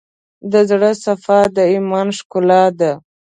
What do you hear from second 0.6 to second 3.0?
زړه صفا، د ایمان ښکلا ده.